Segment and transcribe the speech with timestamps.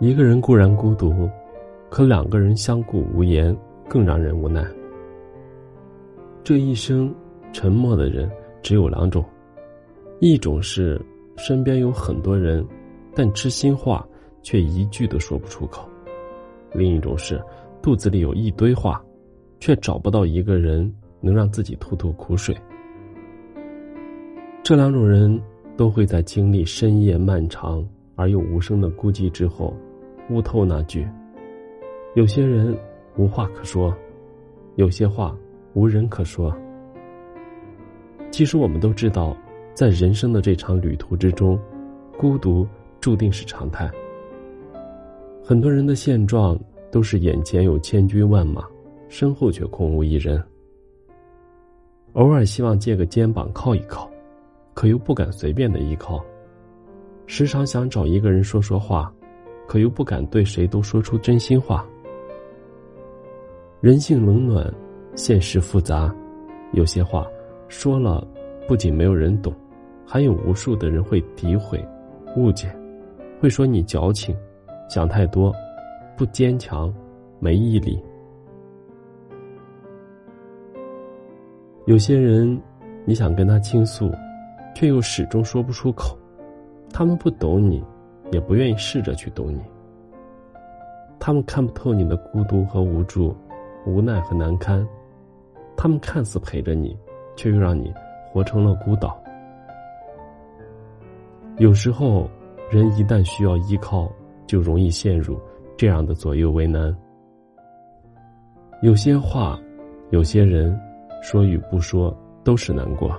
[0.00, 1.28] 一个人固然孤独，
[1.90, 3.56] 可两个人相顾无言
[3.88, 4.64] 更让人无奈。
[6.44, 7.12] 这一生，
[7.52, 8.30] 沉默的人
[8.62, 9.24] 只有两种：
[10.20, 11.00] 一种是
[11.36, 12.64] 身边有很多人，
[13.12, 14.06] 但知心话
[14.40, 15.82] 却一句都说不出口；
[16.72, 17.42] 另一种是
[17.82, 19.04] 肚子里有一堆话，
[19.58, 22.56] 却找不到一个人能让自己吐吐苦水。
[24.68, 25.40] 这两种人
[25.78, 27.82] 都会在经历深夜漫长
[28.16, 29.74] 而又无声的孤寂之后。
[30.28, 31.08] 悟透那句
[32.14, 32.76] ：“有些人
[33.16, 33.96] 无话可说，
[34.74, 35.34] 有些话
[35.72, 36.54] 无人可说。”
[38.30, 39.34] 其实我们都知道，
[39.72, 41.58] 在人生的这场旅途之中，
[42.18, 42.68] 孤独
[43.00, 43.90] 注定是常态。
[45.42, 48.66] 很多人的现状都是眼前有千军万马，
[49.08, 50.38] 身后却空无一人。
[52.12, 54.06] 偶尔希望借个肩膀靠一靠，
[54.78, 56.24] 可又不敢随便的依靠。
[57.26, 59.12] 时常想找一个人说说话。
[59.66, 61.86] 可又不敢对谁都说出真心话。
[63.82, 64.72] 人性冷暖，
[65.14, 66.14] 现实复杂，
[66.72, 67.26] 有些话
[67.68, 68.26] 说了，
[68.66, 69.52] 不仅没有人懂，
[70.06, 71.84] 还有无数的人会诋毁、
[72.34, 72.74] 误解，
[73.38, 74.34] 会说你矫情、
[74.88, 75.52] 想太多、
[76.16, 76.90] 不坚强、
[77.40, 78.02] 没毅力。
[81.84, 82.58] 有些人，
[83.04, 84.10] 你想跟他倾诉，
[84.78, 86.16] 却又始终说不出口，
[86.92, 87.84] 他们不懂你。
[88.30, 89.62] 也不愿意试着去懂你。
[91.18, 93.34] 他们看不透你的孤独和无助，
[93.86, 94.86] 无奈和难堪。
[95.74, 96.94] 他们看似陪着你，
[97.36, 97.90] 却又让你
[98.30, 99.18] 活成了孤岛。
[101.56, 102.28] 有时候，
[102.70, 104.12] 人一旦需要依靠，
[104.46, 105.40] 就容易陷入
[105.74, 106.94] 这样的左右为难。
[108.82, 109.58] 有些话，
[110.10, 110.78] 有些人，
[111.22, 113.18] 说与不说都是难过。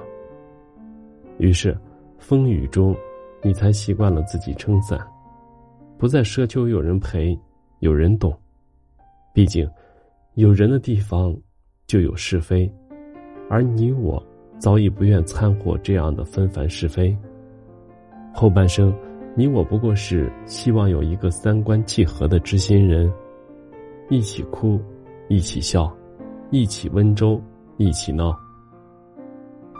[1.39, 1.75] 于是，
[2.19, 2.95] 风雨中。
[3.41, 4.99] 你才习惯了自己撑伞，
[5.97, 7.39] 不再奢求有人陪，
[7.79, 8.37] 有人懂。
[9.33, 9.65] 毕竟，
[10.33, 11.33] 有人的地方
[11.87, 12.69] 就有是非，
[13.49, 14.21] 而你我
[14.57, 17.17] 早已不愿掺和这样的纷繁是非。
[18.33, 18.93] 后半生，
[19.35, 23.09] 你我不过是希望有一个三观契合的知心人，
[24.09, 24.77] 一起哭，
[25.29, 25.89] 一起笑，
[26.51, 27.41] 一起温州，
[27.77, 28.37] 一起闹，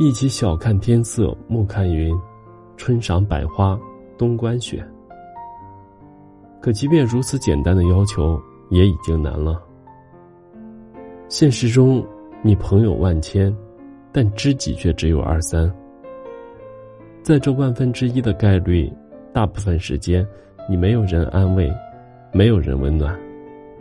[0.01, 2.17] 一起小看天色，暮看云。
[2.77, 3.77] 春赏百花，
[4.17, 4.81] 冬观雪。
[6.61, 9.61] 可即便如此简单的要求，也已经难了。
[11.27, 12.01] 现实中，
[12.41, 13.53] 你朋友万千，
[14.13, 15.69] 但知己却只有二三。
[17.21, 18.89] 在这万分之一的概率，
[19.33, 20.25] 大部分时间，
[20.69, 21.69] 你没有人安慰，
[22.31, 23.19] 没有人温暖，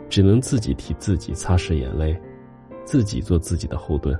[0.09, 2.13] 只能自己替自己擦拭眼泪，
[2.83, 4.19] 自己做自己的后盾。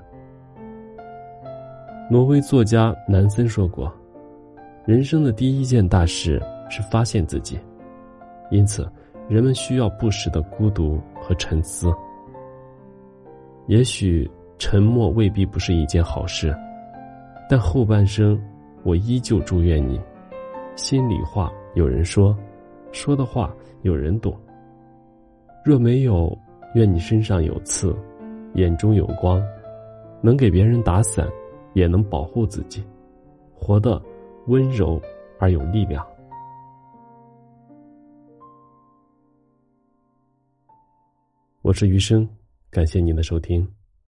[2.12, 3.94] 挪威作家南森说过。
[4.84, 7.60] 人生的第一件大事是发现自己，
[8.50, 8.90] 因此，
[9.28, 11.94] 人们需要不时的孤独和沉思。
[13.68, 14.28] 也许
[14.58, 16.52] 沉默未必不是一件好事，
[17.48, 18.42] 但后半生，
[18.82, 20.02] 我依旧祝愿你，
[20.76, 22.36] 心里话有人说，
[22.92, 23.54] 说的话
[23.84, 24.36] 有人懂。
[25.64, 26.36] 若没有，
[26.74, 27.96] 愿你身上有刺，
[28.56, 29.40] 眼中有光，
[30.22, 31.30] 能给别人打伞，
[31.80, 32.84] 也能保护自己，
[33.56, 34.02] 活得。
[34.48, 35.00] 温柔
[35.38, 36.04] 而有力量。
[41.62, 42.28] 我是余生，
[42.72, 43.79] 感谢您的收听。